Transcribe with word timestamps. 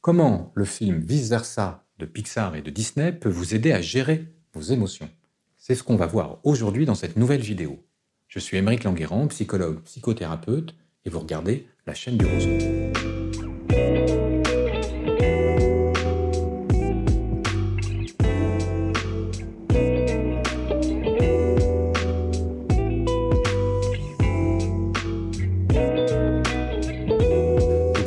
comment 0.00 0.52
le 0.54 0.64
film 0.64 0.98
Vice 1.00 1.28
Versa 1.28 1.84
de 1.98 2.06
Pixar 2.06 2.56
et 2.56 2.62
de 2.62 2.70
Disney 2.70 3.12
peut 3.12 3.28
vous 3.28 3.54
aider 3.54 3.72
à 3.72 3.80
gérer 3.80 4.26
vos 4.54 4.62
émotions? 4.62 5.10
C'est 5.56 5.74
ce 5.74 5.82
qu'on 5.82 5.96
va 5.96 6.06
voir 6.06 6.38
aujourd'hui 6.44 6.86
dans 6.86 6.94
cette 6.94 7.16
nouvelle 7.16 7.42
vidéo. 7.42 7.84
Je 8.28 8.38
suis 8.38 8.56
Émeric 8.56 8.84
Languerrand, 8.84 9.26
psychologue, 9.28 9.82
psychothérapeute, 9.82 10.74
et 11.04 11.10
vous 11.10 11.20
regardez 11.20 11.66
la 11.86 11.94
chaîne 11.94 12.16
du 12.16 12.26
Roseau. 12.26 13.19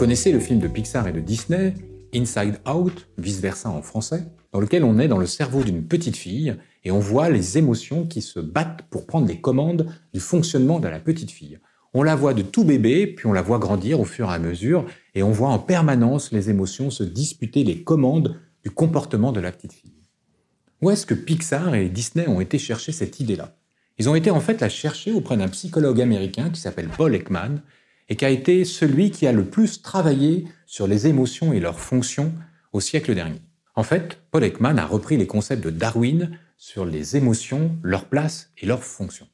Connaissez 0.04 0.33
le 0.33 0.41
film 0.41 0.59
de 0.59 0.67
Pixar 0.67 1.07
et 1.07 1.13
de 1.13 1.21
Disney, 1.21 1.75
Inside 2.13 2.59
Out, 2.69 3.07
vice-versa 3.17 3.69
en 3.69 3.81
français, 3.81 4.25
dans 4.51 4.59
lequel 4.59 4.83
on 4.83 5.00
est 5.00 5.07
dans 5.07 5.18
le 5.18 5.25
cerveau 5.25 5.64
d'une 5.64 5.86
petite 5.86 6.18
fille 6.18 6.57
et 6.83 6.91
on 6.91 7.00
voit 7.00 7.29
les 7.29 7.57
émotions 7.57 8.05
qui 8.05 8.21
se 8.21 8.42
battent 8.42 8.81
pour 8.89 9.05
prendre 9.05 9.29
les 9.29 9.39
commandes 9.39 9.87
du 10.14 10.19
fonctionnement 10.19 10.81
de 10.81 10.89
la 10.89 11.00
petite 11.00 11.31
fille. 11.31 11.57
On 11.93 12.04
la 12.04 12.18
voit 12.18 12.33
de 12.33 12.42
tout 12.42 12.65
bébé, 12.65 13.07
puis 13.07 13.28
on 13.28 13.31
la 13.31 13.42
voit 13.42 13.59
grandir 13.59 14.01
au 14.01 14.04
fur 14.04 14.29
et 14.29 14.33
à 14.33 14.39
mesure, 14.39 14.86
et 15.15 15.23
on 15.23 15.31
voit 15.31 15.47
en 15.47 15.59
permanence 15.59 16.33
les 16.33 16.50
émotions 16.50 16.89
se 16.89 17.06
disputer 17.06 17.64
les 17.64 17.81
commandes 17.81 18.42
du 18.61 18.71
comportement 18.71 19.31
de 19.31 19.39
la 19.39 19.54
petite 19.54 19.71
fille. 19.71 20.04
Où 20.81 20.92
est-ce 20.92 21.06
que 21.06 21.14
Pixar 21.14 21.75
et 21.75 21.87
Disney 21.87 22.28
ont 22.28 22.42
été 22.42 22.59
chercher 22.59 22.92
cette 22.92 23.21
idée-là? 23.21 23.56
Ils 24.00 24.09
ont 24.09 24.15
été 24.15 24.31
en 24.31 24.42
fait 24.42 24.59
la 24.59 24.67
chercher 24.67 25.14
auprès 25.14 25.37
d'un 25.37 25.47
psychologue 25.47 26.01
américain 26.01 26.50
qui 26.50 26.59
s'appelle 26.59 26.89
Paul 26.89 27.15
Ekman, 27.15 27.61
et 28.10 28.16
qui 28.16 28.25
a 28.25 28.30
été 28.30 28.66
celui 28.66 29.12
qui 29.12 29.28
a 29.28 29.32
le 29.32 29.46
plus 29.46 29.82
travaillé 29.82 30.46
sur 30.66 30.88
les 30.88 31.07
émotions 31.07 31.54
et 31.54 31.60
leurs 31.60 31.80
fonctions 31.80 32.34
au 32.72 32.80
siècle 32.80 33.16
dernier. 33.16 33.42
En 33.76 33.84
fait, 33.84 34.20
Paul 34.31 34.44
Ekman 34.44 34.78
a 34.78 34.86
repris 34.86 35.17
les 35.17 35.28
concepts 35.28 35.64
de 35.64 35.70
Darwin 35.70 36.38
sur 36.58 36.86
les 36.86 37.18
émotions, 37.18 37.76
leur 37.82 38.06
place 38.06 38.52
et 38.58 38.66
leurs 38.66 38.84
fonctions. 38.84 39.28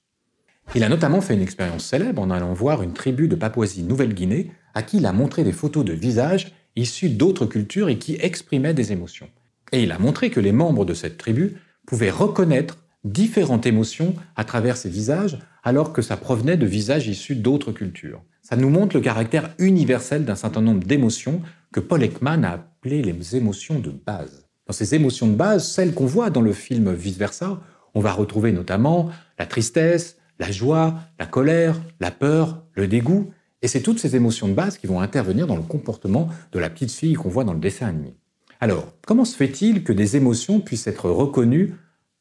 Il 0.76 0.84
a 0.84 0.89
notamment 0.89 1.22
fait 1.22 1.34
une 1.34 1.42
expérience 1.42 1.86
célèbre 1.86 2.22
en 2.22 2.30
allant 2.30 2.53
voir 2.53 2.84
une 2.84 2.94
tribu 2.94 3.28
de 3.28 3.36
Papouasie-Nouvelle-Guinée 3.36 4.52
à 4.73 4.83
qui 4.83 4.98
il 4.98 5.06
a 5.06 5.14
montré 5.14 5.44
des 5.44 5.52
photos 5.52 5.83
de 5.83 5.94
visages 5.94 6.54
issus 6.76 7.09
d'autres 7.09 7.45
cultures 7.45 7.89
et 7.89 7.98
qui 7.98 8.16
exprimaient 8.20 8.73
des 8.73 8.92
émotions. 8.92 9.30
Et 9.72 9.83
il 9.83 9.92
a 9.92 10.00
montré 10.00 10.30
que 10.30 10.39
les 10.39 10.52
membres 10.52 10.86
de 10.86 10.94
cette 10.94 11.17
tribu 11.17 11.58
pouvaient 11.86 12.11
reconnaître 12.11 12.78
différentes 13.03 13.66
émotions 13.66 14.14
à 14.36 14.44
travers 14.44 14.78
ces 14.78 14.89
visages 14.89 15.39
alors 15.64 15.94
que 15.94 16.02
ça 16.02 16.17
provenait 16.17 16.58
de 16.58 16.66
visages 16.66 17.08
issus 17.08 17.36
d'autres 17.36 17.72
cultures. 17.72 18.23
Ça 18.42 18.55
nous 18.55 18.69
montre 18.69 18.95
le 18.95 19.02
caractère 19.02 19.53
universel 19.59 20.25
d'un 20.25 20.36
certain 20.36 20.61
nombre 20.61 20.86
d'émotions 20.86 21.42
que 21.72 21.80
Paul 21.80 22.03
Ekman 22.03 22.44
a 22.44 22.53
appelées 22.53 23.02
les 23.02 23.36
émotions 23.36 23.80
de 23.80 23.92
base. 23.92 24.47
Dans 24.67 24.73
ces 24.73 24.95
émotions 24.95 25.27
de 25.27 25.36
base, 25.36 25.67
celles 25.67 25.94
qu'on 25.94 26.05
voit 26.05 26.30
dans 26.30 26.42
le 26.42 26.53
film 26.53 26.94
Vice-versa, 26.94 27.61
on 27.94 28.02
va 28.02 28.11
retrouver 28.11 28.52
notamment 28.52 29.09
la 29.38 29.45
tristesse, 29.45 30.17
la 30.39 30.52
joie, 30.52 31.00
la 31.20 31.25
colère, 31.25 31.81
la 32.00 32.11
peur, 32.11 32.64
le 32.73 32.88
dégoût, 32.88 33.31
et 33.61 33.67
c'est 33.67 33.81
toutes 33.81 34.00
ces 34.00 34.16
émotions 34.16 34.47
de 34.47 34.53
base 34.53 34.77
qui 34.77 34.88
vont 34.88 35.02
intervenir 35.02 35.47
dans 35.47 35.55
le 35.55 35.61
comportement 35.61 36.30
de 36.52 36.59
la 36.59 36.70
petite 36.70 36.92
fille 36.92 37.14
qu'on 37.14 37.30
voit 37.30 37.44
dans 37.44 37.53
le 37.53 37.59
dessin 37.59 37.88
animé. 37.88 38.16
Alors, 38.61 38.94
comment 39.05 39.25
se 39.25 39.36
fait-il 39.36 39.83
que 39.83 39.94
des 39.94 40.16
émotions 40.16 40.59
puissent 40.59 40.88
être 40.88 41.09
reconnues 41.09 41.75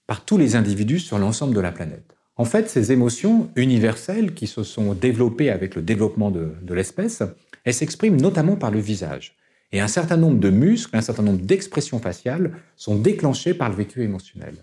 par 0.08 0.24
tous 0.24 0.38
les 0.38 0.56
individus 0.56 0.98
sur 0.98 1.18
l'ensemble 1.18 1.54
de 1.54 1.60
la 1.60 1.70
planète 1.70 2.16
En 2.36 2.46
fait, 2.46 2.68
ces 2.68 2.90
émotions 2.90 3.50
universelles 3.54 4.34
qui 4.34 4.48
se 4.48 4.64
sont 4.64 4.94
développées 4.94 5.50
avec 5.50 5.76
le 5.76 5.82
développement 5.82 6.32
de, 6.32 6.74
l'espèce, 6.74 7.22
elles 7.64 7.74
s'expriment 7.74 8.20
notamment 8.20 8.56
par 8.56 8.72
le 8.72 8.80
visage. 8.80 9.36
Et 9.70 9.80
un 9.80 9.86
certain 9.86 10.16
nombre 10.16 10.40
de 10.40 10.48
muscles, 10.48 10.96
un 10.96 11.02
certain 11.02 11.22
nombre 11.22 11.42
d'expressions 11.42 11.98
faciales 11.98 12.52
sont 12.74 12.96
déclenchés 12.96 13.52
par 13.52 13.68
le 13.68 13.76
vécu 13.76 14.02
émotionnel. 14.02 14.54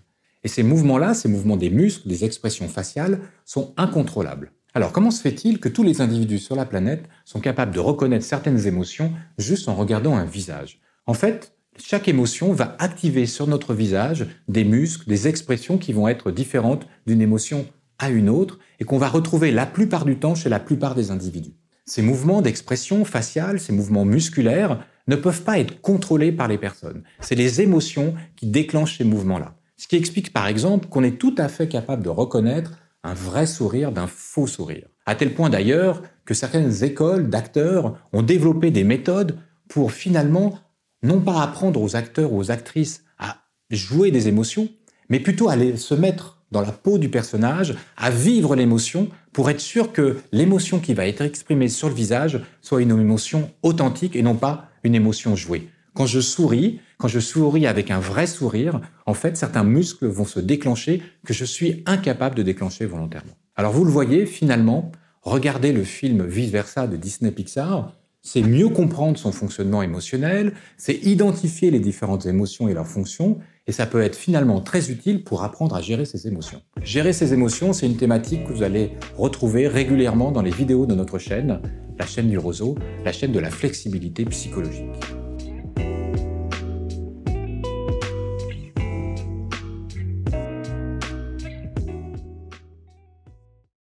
Et 0.44 0.48
ces 0.48 0.64
mouvements-là, 0.64 1.14
ces 1.14 1.30
mouvements 1.30 1.58
des 1.58 1.70
muscles, 1.70 2.08
des 2.08 2.26
expressions 2.26 2.68
faciales, 2.68 3.20
sont 3.46 3.74
incontrôlables. 3.78 4.52
Alors 4.74 4.92
comment 4.92 5.12
se 5.12 5.22
fait-il 5.22 5.60
que 5.60 5.70
tous 5.70 5.84
les 5.84 6.02
individus 6.02 6.40
sur 6.40 6.56
la 6.56 6.66
planète 6.66 7.06
sont 7.24 7.40
capables 7.40 7.74
de 7.74 7.80
reconnaître 7.80 8.26
certaines 8.26 8.66
émotions 8.66 9.14
juste 9.38 9.70
en 9.70 9.76
regardant 9.76 10.16
un 10.16 10.26
visage? 10.26 10.82
En 11.06 11.14
fait, 11.14 11.55
chaque 11.78 12.08
émotion 12.08 12.54
va 12.54 12.76
activer 12.80 13.26
sur 13.26 13.48
notre 13.48 13.74
visage 13.74 14.28
des 14.48 14.64
muscles, 14.64 15.08
des 15.10 15.28
expressions 15.28 15.78
qui 15.78 15.94
vont 15.94 16.08
être 16.08 16.32
différentes 16.32 16.88
d'une 17.06 17.22
émotion 17.22 17.66
à 18.00 18.10
une 18.10 18.30
autre 18.30 18.60
et 18.80 18.86
qu'on 18.86 18.98
va 18.98 19.08
retrouver 19.08 19.52
la 19.52 19.66
plupart 19.66 20.06
du 20.06 20.18
temps 20.18 20.36
chez 20.36 20.50
la 20.50 20.60
plupart 20.60 20.96
des 20.96 21.12
individus. 21.12 21.54
Ces 21.86 22.02
mouvements 22.02 22.42
d'expression 22.42 23.06
faciale, 23.06 23.60
ces 23.60 23.74
mouvements 23.74 24.06
musculaires 24.06 24.86
ne 25.08 25.16
peuvent 25.16 25.44
pas 25.44 25.60
être 25.60 25.82
contrôlés 25.82 26.32
par 26.32 26.48
les 26.48 26.58
personnes. 26.58 27.04
C'est 27.20 27.36
les 27.36 27.62
émotions 27.62 28.16
qui 28.36 28.48
déclenchent 28.48 28.98
ces 28.98 29.04
mouvements-là. 29.04 29.56
Ce 29.78 29.88
qui 29.88 29.96
explique 29.96 30.34
par 30.34 30.48
exemple 30.48 30.88
qu'on 30.88 31.04
est 31.04 31.20
tout 31.20 31.36
à 31.38 31.48
fait 31.48 31.68
capable 31.68 32.04
de 32.04 32.10
reconnaître 32.10 32.72
un 33.04 33.14
vrai 33.14 33.46
sourire 33.46 33.92
d'un 33.92 34.08
faux 34.08 34.48
sourire. 34.48 34.88
À 35.06 35.14
tel 35.14 35.34
point 35.36 35.52
d'ailleurs 35.52 36.02
que 36.26 36.34
certaines 36.34 36.84
écoles 36.84 37.30
d'acteurs 37.30 38.00
ont 38.14 38.24
développé 38.24 38.72
des 38.72 38.84
méthodes 38.84 39.38
pour 39.68 39.92
finalement 39.92 40.58
non 41.04 41.20
pas 41.20 41.42
apprendre 41.42 41.82
aux 41.82 41.96
acteurs 41.96 42.34
ou 42.34 42.40
aux 42.40 42.52
actrices 42.52 43.04
à 43.20 43.38
jouer 43.70 44.12
des 44.12 44.28
émotions, 44.28 44.70
mais 45.10 45.20
plutôt 45.20 45.50
à 45.50 45.56
se 45.78 45.94
mettre 45.94 46.36
dans 46.52 46.62
la 46.62 46.72
peau 46.72 46.98
du 46.98 47.10
personnage, 47.10 47.76
à 47.98 48.10
vivre 48.10 48.56
l'émotion 48.56 49.10
pour 49.34 49.50
être 49.50 49.60
sûr 49.60 49.92
que 49.92 50.18
l'émotion 50.32 50.80
qui 50.80 50.94
va 50.94 51.08
être 51.08 51.22
exprimée 51.22 51.68
sur 51.68 51.90
le 51.90 51.96
visage 51.96 52.42
soit 52.62 52.82
une 52.82 52.92
émotion 52.92 53.52
authentique 53.64 54.16
et 54.16 54.22
non 54.22 54.36
pas 54.36 54.70
une 54.84 54.96
émotion 54.96 55.36
jouée. 55.36 55.70
Quand 55.94 56.06
je 56.06 56.20
souris, 56.20 56.80
quand 56.98 57.08
je 57.08 57.20
souris 57.20 57.68
avec 57.68 57.90
un 57.90 58.00
vrai 58.00 58.28
sourire, 58.28 58.82
en 59.06 59.14
fait, 59.14 59.38
certains 59.38 59.64
muscles 59.64 60.08
vont 60.08 60.26
se 60.26 60.40
déclencher 60.40 61.02
que 61.26 61.34
je 61.34 61.46
suis 61.46 61.84
incapable 61.86 62.36
de 62.36 62.44
déclencher 62.44 62.86
volontairement. 62.86 63.34
Alors 63.56 63.72
vous 63.72 63.86
le 63.86 63.92
voyez, 63.92 64.26
finalement, 64.26 64.92
regardez 65.22 65.72
le 65.72 65.84
film 65.84 66.26
Vice 66.26 66.52
Versa 66.52 66.88
de 66.88 66.98
Disney 66.98 67.32
Pixar, 67.32 67.94
c'est 68.26 68.42
mieux 68.42 68.70
comprendre 68.70 69.18
son 69.20 69.32
fonctionnement 69.32 69.84
émotionnel, 69.84 70.54
c'est 70.78 70.96
identifier 71.06 71.70
les 71.70 71.80
différentes 71.80 72.26
émotions 72.26 72.68
et 72.68 72.74
leurs 72.74 72.88
fonctions, 72.88 73.38
et 73.68 73.72
ça 73.72 73.86
peut 73.86 74.02
être 74.02 74.16
finalement 74.16 74.62
très 74.62 74.90
utile 74.90 75.24
pour 75.24 75.44
apprendre 75.44 75.76
à 75.76 75.82
gérer 75.82 76.06
ses 76.06 76.28
émotions. 76.28 76.62
Gérer 76.84 77.14
ses 77.14 77.34
émotions, 77.34 77.72
c'est 77.72 77.86
une 77.86 77.98
thématique 77.98 78.44
que 78.46 78.52
vous 78.52 78.64
allez 78.64 78.94
retrouver 79.16 79.68
régulièrement 79.68 80.32
dans 80.32 80.42
les 80.42 80.52
vidéos 80.52 80.88
de 80.88 80.96
notre 80.96 81.20
chaîne, 81.20 81.62
la 82.00 82.06
chaîne 82.08 82.30
du 82.30 82.40
roseau, 82.40 82.76
la 83.06 83.12
chaîne 83.12 83.32
de 83.32 83.40
la 83.40 83.52
flexibilité 83.52 84.26
psychologique. 84.26 85.25